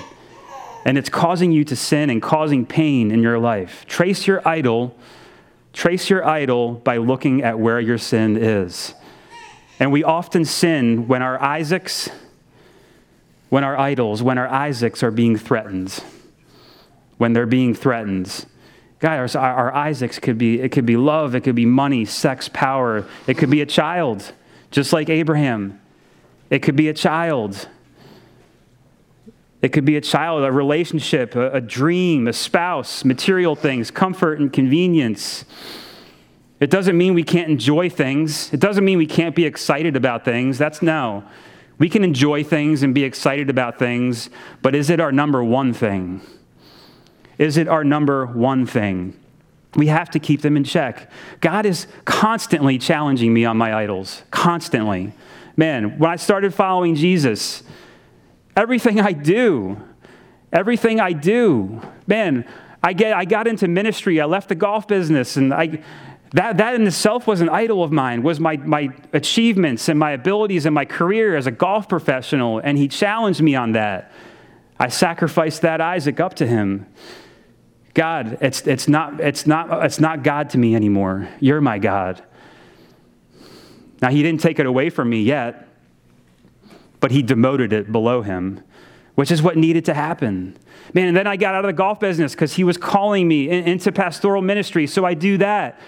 [0.85, 3.85] And it's causing you to sin and causing pain in your life.
[3.87, 4.95] Trace your idol.
[5.73, 8.93] Trace your idol by looking at where your sin is.
[9.79, 12.09] And we often sin when our Isaacs,
[13.49, 16.03] when our idols, when our Isaacs are being threatened.
[17.17, 18.45] When they're being threatened.
[18.99, 22.49] God, our, our Isaacs could be, it could be love, it could be money, sex,
[22.49, 23.05] power.
[23.27, 24.33] It could be a child,
[24.71, 25.79] just like Abraham.
[26.49, 27.69] It could be a child.
[29.61, 34.39] It could be a child, a relationship, a, a dream, a spouse, material things, comfort
[34.39, 35.45] and convenience.
[36.59, 38.51] It doesn't mean we can't enjoy things.
[38.53, 40.57] It doesn't mean we can't be excited about things.
[40.57, 41.23] That's no.
[41.77, 44.29] We can enjoy things and be excited about things,
[44.61, 46.19] but is it our number one thing?
[47.39, 49.17] Is it our number one thing?
[49.75, 51.09] We have to keep them in check.
[51.41, 55.13] God is constantly challenging me on my idols, constantly.
[55.55, 57.63] Man, when I started following Jesus,
[58.55, 59.77] everything I do,
[60.51, 62.45] everything I do, man,
[62.83, 64.19] I, get, I got into ministry.
[64.19, 65.81] I left the golf business, and I,
[66.33, 70.11] that, that in itself was an idol of mine, was my, my achievements and my
[70.11, 74.11] abilities and my career as a golf professional, and he challenged me on that.
[74.79, 76.85] I sacrificed that Isaac up to him.
[77.93, 81.27] God, it's, it's, not, it's, not, it's not God to me anymore.
[81.39, 82.23] You're my God.
[84.01, 85.67] Now, he didn't take it away from me yet,
[86.99, 88.63] but he demoted it below him,
[89.15, 90.57] which is what needed to happen.
[90.93, 93.49] Man, and then I got out of the golf business because he was calling me
[93.49, 95.79] into pastoral ministry, so I do that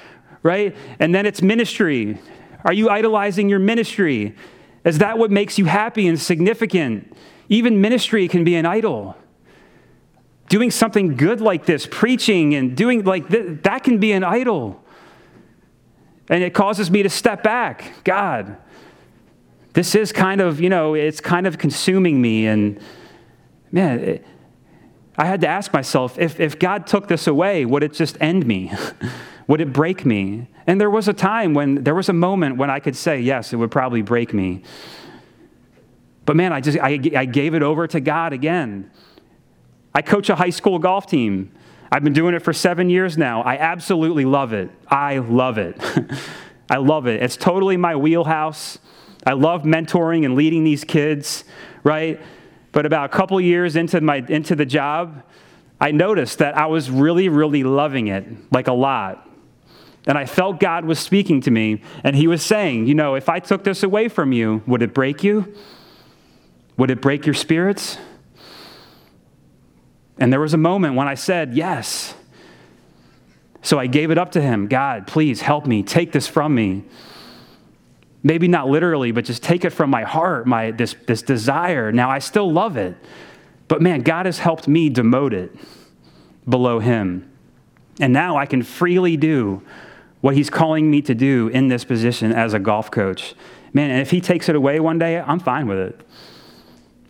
[0.43, 0.75] right?
[0.99, 2.17] And then it's ministry.
[2.63, 4.35] Are you idolizing your ministry?
[4.83, 7.15] Is that what makes you happy and significant?
[7.49, 9.15] Even ministry can be an idol.
[10.51, 14.83] Doing something good like this, preaching and doing like th- that can be an idol.
[16.27, 18.03] And it causes me to step back.
[18.03, 18.57] God,
[19.71, 22.47] this is kind of, you know, it's kind of consuming me.
[22.47, 22.81] And
[23.71, 24.25] man, it,
[25.17, 28.45] I had to ask myself if, if God took this away, would it just end
[28.45, 28.73] me?
[29.47, 30.47] Would it break me?
[30.65, 33.51] And there was a time when, there was a moment when I could say, yes,
[33.51, 34.63] it would probably break me.
[36.25, 38.89] But man, I just, I, I gave it over to God again.
[39.93, 41.51] I coach a high school golf team.
[41.91, 43.41] I've been doing it for seven years now.
[43.41, 44.69] I absolutely love it.
[44.88, 45.77] I love it.
[46.69, 47.21] I love it.
[47.21, 48.80] It's totally my wheelhouse.
[49.25, 51.43] I love mentoring and leading these kids,
[51.84, 52.21] right?
[52.71, 55.21] But about a couple years into, my, into the job,
[55.82, 59.27] I noticed that I was really, really loving it, like a lot.
[60.08, 63.30] And I felt God was speaking to me, and He was saying, You know, if
[63.30, 65.54] I took this away from you, would it break you?
[66.77, 67.97] Would it break your spirits?
[70.21, 72.13] And there was a moment when I said, Yes.
[73.63, 74.67] So I gave it up to Him.
[74.67, 75.84] God, please help me.
[75.84, 76.84] Take this from me.
[78.23, 81.91] Maybe not literally, but just take it from my heart, my, this, this desire.
[81.91, 82.95] Now, I still love it.
[83.67, 85.55] But man, God has helped me demote it
[86.47, 87.31] below Him.
[87.99, 89.63] And now I can freely do
[90.21, 93.34] what he's calling me to do in this position as a golf coach.
[93.73, 95.99] Man, and if he takes it away one day, I'm fine with it.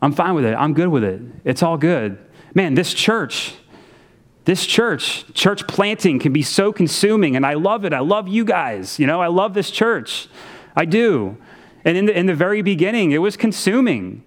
[0.02, 0.54] I'm fine with it.
[0.54, 1.22] I'm good with it.
[1.44, 2.18] It's all good.
[2.54, 3.54] Man, this church,
[4.46, 7.94] this church, church planting can be so consuming, and I love it.
[7.94, 9.00] I love you guys.
[9.00, 10.28] You know, I love this church.
[10.76, 11.38] I do.
[11.86, 14.24] And in the, in the very beginning, it was consuming.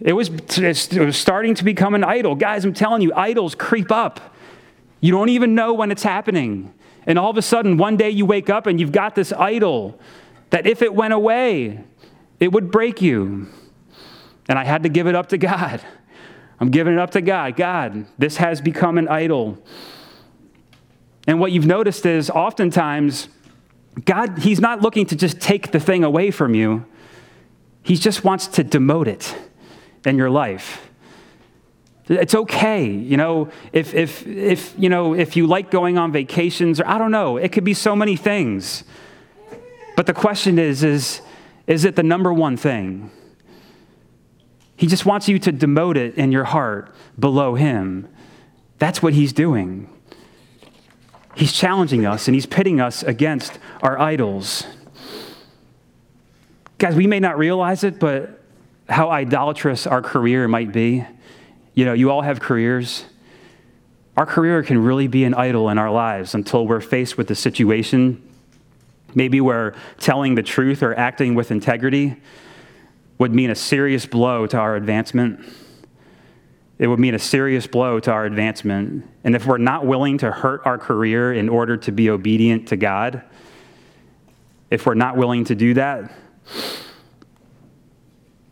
[0.00, 2.34] It was, it was starting to become an idol.
[2.34, 4.34] Guys, I'm telling you, idols creep up.
[5.00, 6.72] You don't even know when it's happening.
[7.06, 9.98] And all of a sudden, one day you wake up and you've got this idol
[10.50, 11.82] that if it went away,
[12.40, 13.48] it would break you.
[14.48, 15.82] And I had to give it up to God.
[16.60, 17.56] I'm giving it up to God.
[17.56, 19.58] God, this has become an idol.
[21.26, 23.28] And what you've noticed is oftentimes,
[24.04, 26.84] God, He's not looking to just take the thing away from you,
[27.82, 29.36] He just wants to demote it
[30.04, 30.84] in your life.
[32.08, 36.80] It's okay, you know, if, if, if, you know, if you like going on vacations,
[36.80, 38.84] or I don't know, it could be so many things.
[39.94, 41.20] But the question is, is,
[41.66, 43.10] is it the number one thing?
[44.78, 48.08] He just wants you to demote it in your heart below him.
[48.78, 49.90] That's what he's doing.
[51.34, 54.64] He's challenging us and he's pitting us against our idols.
[56.78, 58.40] Guys, we may not realize it, but
[58.88, 61.04] how idolatrous our career might be.
[61.74, 63.04] You know, you all have careers.
[64.16, 67.34] Our career can really be an idol in our lives until we're faced with a
[67.34, 68.22] situation,
[69.12, 72.16] maybe where telling the truth or acting with integrity
[73.18, 75.44] would mean a serious blow to our advancement.
[76.78, 79.04] It would mean a serious blow to our advancement.
[79.24, 82.76] And if we're not willing to hurt our career in order to be obedient to
[82.76, 83.22] God,
[84.70, 86.12] if we're not willing to do that,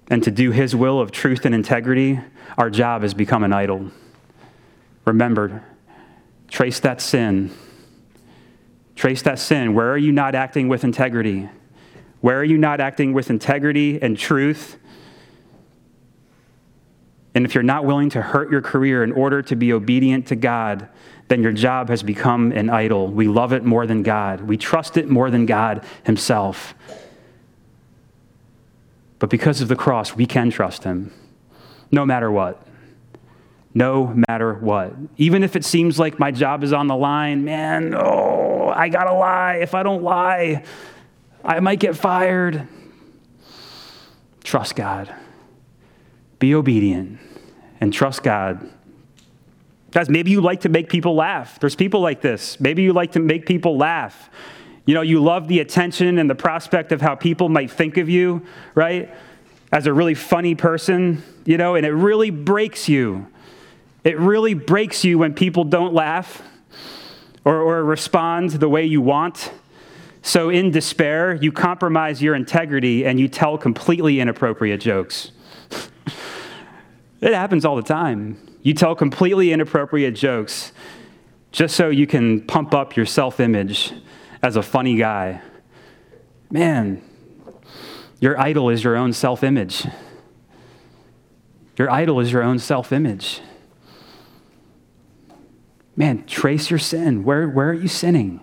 [0.09, 2.21] and to do His will of truth and integrity,
[2.59, 3.91] our job has become an idol.
[5.05, 5.65] Remember,
[6.49, 7.51] trace that sin.
[8.95, 9.75] Trace that sin.
[9.75, 11.49] Where are you not acting with integrity?
[12.27, 14.79] Where are you not acting with integrity and truth?
[17.37, 20.35] And if you're not willing to hurt your career in order to be obedient to
[20.35, 20.89] God,
[21.29, 23.07] then your job has become an idol.
[23.07, 24.41] We love it more than God.
[24.41, 26.75] We trust it more than God Himself.
[29.21, 31.13] But because of the cross, we can trust Him
[31.93, 32.61] no matter what.
[33.73, 34.97] No matter what.
[35.17, 39.15] Even if it seems like my job is on the line, man, oh, I gotta
[39.15, 39.61] lie.
[39.63, 40.65] If I don't lie,
[41.47, 42.67] I might get fired.
[44.43, 45.15] Trust God.
[46.41, 47.21] Be obedient
[47.81, 48.69] and trust God.
[49.93, 51.61] Guys, maybe you like to make people laugh.
[51.61, 52.59] There's people like this.
[52.61, 54.29] Maybe you like to make people laugh.
[54.85, 58.09] You know, you love the attention and the prospect of how people might think of
[58.09, 58.45] you,
[58.75, 59.15] right?
[59.73, 63.27] As a really funny person, you know, and it really breaks you.
[64.05, 66.43] It really breaks you when people don't laugh
[67.45, 69.51] or, or respond the way you want.
[70.27, 75.31] So, in despair, you compromise your integrity and you tell completely inappropriate jokes.
[77.21, 78.37] it happens all the time.
[78.61, 80.73] You tell completely inappropriate jokes
[81.53, 83.93] just so you can pump up your self image
[84.43, 85.41] as a funny guy.
[86.51, 87.01] Man,
[88.19, 89.87] your idol is your own self image.
[91.79, 93.43] Your idol is your own self image.
[95.95, 97.23] Man, trace your sin.
[97.23, 98.41] Where, where are you sinning?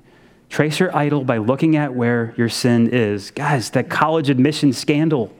[0.54, 3.32] Trace your idol by looking at where your sin is.
[3.32, 5.34] Guys, that college admission scandal,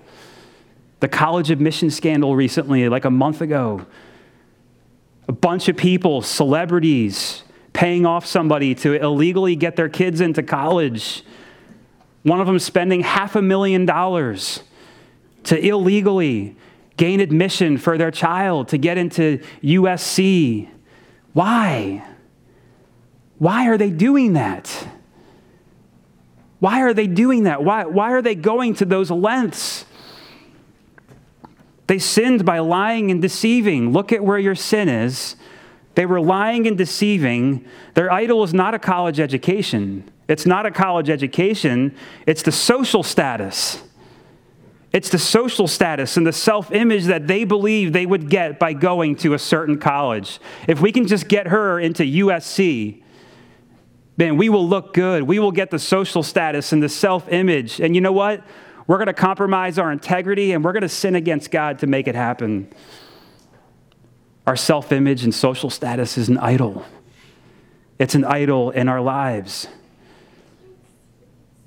[1.02, 3.86] the college admission scandal recently, like a month ago,
[5.28, 7.44] a bunch of people, celebrities,
[7.74, 11.24] paying off somebody to illegally get their kids into college.
[12.24, 14.64] One of them spending half a million dollars
[15.44, 16.56] to illegally
[16.98, 20.70] gain admission for their child to get into USC.
[21.34, 22.04] Why?
[23.38, 24.83] Why are they doing that?
[26.64, 27.62] Why are they doing that?
[27.62, 29.84] Why, why are they going to those lengths?
[31.88, 33.92] They sinned by lying and deceiving.
[33.92, 35.36] Look at where your sin is.
[35.96, 37.66] They were lying and deceiving.
[37.96, 40.10] Their idol is not a college education.
[40.30, 43.84] It's not a college education, it's the social status.
[44.94, 48.72] It's the social status and the self image that they believe they would get by
[48.72, 50.40] going to a certain college.
[50.70, 53.03] If we can just get her into USC,
[54.18, 55.24] man, we will look good.
[55.24, 57.80] We will get the social status and the self image.
[57.80, 58.44] And you know what?
[58.88, 62.08] We're going to compromise our integrity and we're going to sin against God to make
[62.08, 62.72] it happen.
[64.46, 66.86] Our self image and social status is an idol,
[68.00, 69.68] it's an idol in our lives.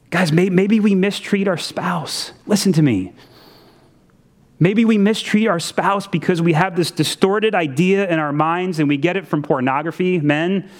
[0.09, 2.33] Guys, maybe we mistreat our spouse.
[2.47, 3.13] Listen to me.
[4.59, 8.89] Maybe we mistreat our spouse because we have this distorted idea in our minds and
[8.89, 10.71] we get it from pornography, men.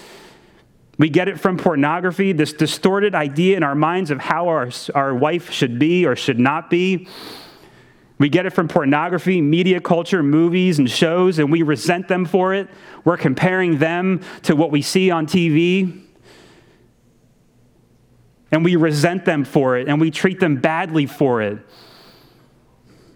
[0.97, 5.13] We get it from pornography, this distorted idea in our minds of how our, our
[5.13, 7.07] wife should be or should not be.
[8.17, 12.55] We get it from pornography, media culture, movies, and shows, and we resent them for
[12.55, 12.67] it.
[13.05, 16.03] We're comparing them to what we see on TV.
[18.51, 21.59] And we resent them for it, and we treat them badly for it.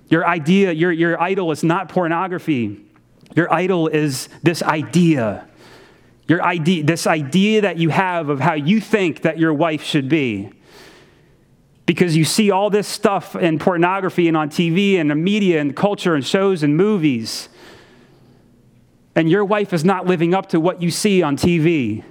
[0.07, 2.85] Your idea, your, your idol is not pornography.
[3.35, 5.47] Your idol is this idea
[6.27, 10.07] your idea, this idea that you have of how you think that your wife should
[10.07, 10.51] be.
[11.85, 15.75] Because you see all this stuff in pornography and on TV and the media and
[15.75, 17.49] culture and shows and movies.
[19.15, 22.03] And your wife is not living up to what you see on TV.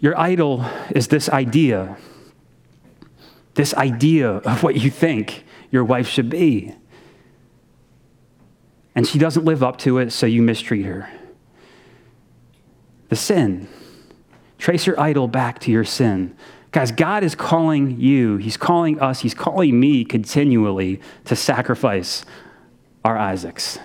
[0.00, 1.96] Your idol is this idea,
[3.54, 6.74] this idea of what you think your wife should be.
[8.94, 11.08] And she doesn't live up to it, so you mistreat her
[13.08, 13.68] the sin.
[14.58, 16.36] Trace your idol back to your sin.
[16.70, 22.24] Guys, God is calling you, He's calling us, He's calling me continually to sacrifice
[23.04, 23.78] our Isaacs.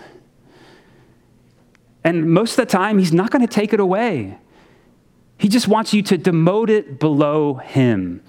[2.04, 4.38] And most of the time, He's not going to take it away.
[5.38, 8.22] He just wants you to demote it below Him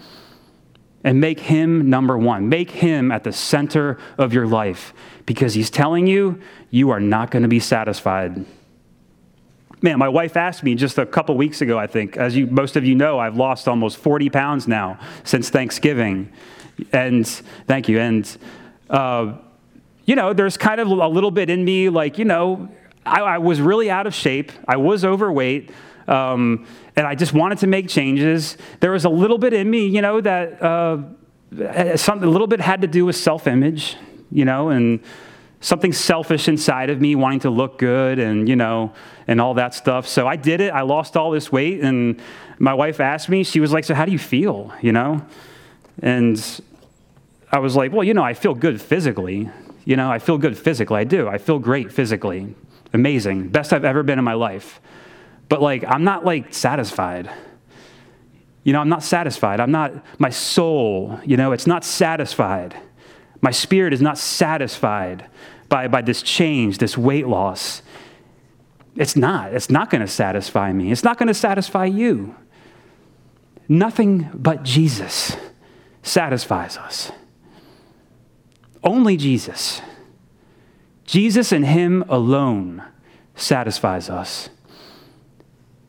[1.03, 2.49] and make Him number one.
[2.49, 4.95] Make Him at the center of your life
[5.27, 6.41] because He's telling you
[6.71, 8.45] you are not going to be satisfied.
[9.85, 12.17] Man, my wife asked me just a couple weeks ago, I think.
[12.17, 16.33] As you, most of you know, I've lost almost 40 pounds now since Thanksgiving.
[16.91, 17.27] And
[17.67, 17.99] thank you.
[17.99, 18.39] And,
[18.89, 19.35] uh,
[20.07, 22.71] you know, there's kind of a little bit in me like, you know,
[23.05, 24.53] I, I was really out of shape.
[24.67, 25.71] I was overweight.
[26.09, 26.67] Um,
[26.97, 28.57] and I just wanted to make changes.
[28.81, 32.63] There was a little bit in me, you know, that uh, something a little bit
[32.63, 33.99] had to do with self image,
[34.33, 35.01] you know, and
[35.65, 38.93] something selfish inside of me wanting to look good and, you know,
[39.27, 40.07] and all that stuff.
[40.07, 40.71] So I did it.
[40.75, 41.81] I lost all this weight.
[41.81, 42.21] And
[42.59, 45.25] my wife asked me, she was like, So how do you feel, you know?
[46.03, 46.61] And
[47.51, 49.49] I was like, Well, you know, I feel good physically.
[49.87, 51.01] You know, I feel good physically.
[51.01, 51.29] I do.
[51.29, 52.55] I feel great physically.
[52.93, 53.49] Amazing.
[53.49, 54.83] Best I've ever been in my life.
[55.49, 57.31] But like, I'm not like satisfied.
[58.65, 59.61] You know, I'm not satisfied.
[59.61, 62.77] I'm not, my soul, you know, it's not satisfied.
[63.41, 65.29] My spirit is not satisfied
[65.69, 67.83] by, by this change, this weight loss.
[68.97, 69.53] It's not.
[69.53, 70.93] It's not going to satisfy me.
[70.93, 72.35] It's not going to satisfy you.
[73.69, 75.37] Nothing but Jesus
[76.03, 77.11] satisfies us.
[78.83, 79.81] Only Jesus.
[81.05, 82.85] Jesus and Him alone
[83.35, 84.51] satisfies us.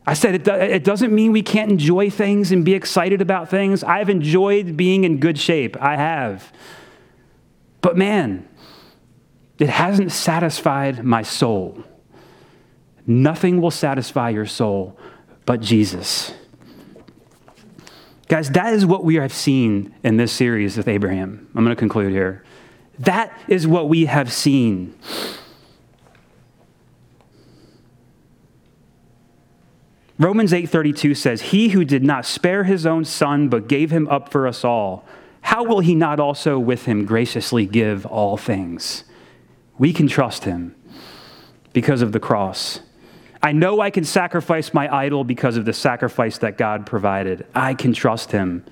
[0.06, 3.82] I said it, it doesn't mean we can't enjoy things and be excited about things.
[3.82, 5.76] I've enjoyed being in good shape.
[5.82, 6.52] I have.
[7.80, 8.48] But man,
[9.58, 11.84] it hasn't satisfied my soul.
[13.06, 14.98] Nothing will satisfy your soul
[15.44, 16.34] but Jesus.
[18.28, 21.48] Guys, that is what we have seen in this series with Abraham.
[21.54, 22.42] I'm going to conclude here.
[22.98, 24.94] That is what we have seen.
[30.18, 34.30] Romans 8:32 says, "He who did not spare his own son but gave him up
[34.30, 35.04] for us all,
[35.42, 39.04] how will he not also with him graciously give all things?"
[39.78, 40.74] We can trust him
[41.72, 42.80] because of the cross.
[43.42, 47.46] I know I can sacrifice my idol because of the sacrifice that God provided.
[47.54, 48.64] I can trust him.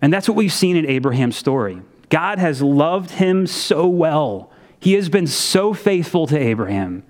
[0.00, 1.80] And that's what we've seen in Abraham's story.
[2.08, 4.50] God has loved him so well.
[4.78, 7.04] He has been so faithful to Abraham.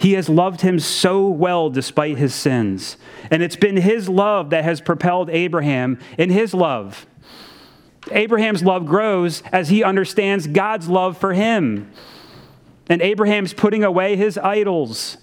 [0.00, 2.96] He has loved him so well despite his sins.
[3.30, 7.06] And it's been his love that has propelled Abraham in his love.
[8.10, 11.90] Abraham's love grows as he understands God's love for him.
[12.88, 15.18] And Abraham's putting away his idols.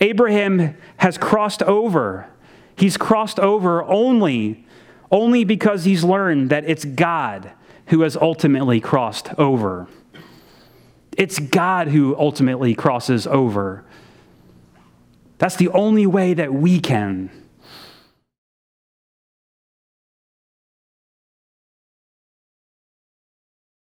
[0.00, 2.28] Abraham has crossed over.
[2.76, 4.64] He's crossed over only,
[5.10, 7.52] only because he's learned that it's God
[7.86, 9.88] who has ultimately crossed over.
[11.16, 13.84] It's God who ultimately crosses over.
[15.38, 17.30] That's the only way that we can.